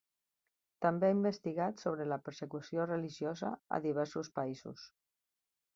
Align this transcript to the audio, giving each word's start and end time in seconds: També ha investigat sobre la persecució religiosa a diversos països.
També 0.85 1.09
ha 1.09 1.15
investigat 1.15 1.83
sobre 1.83 2.07
la 2.13 2.19
persecució 2.29 2.89
religiosa 2.91 3.53
a 3.79 3.83
diversos 3.89 4.35
països. 4.41 4.93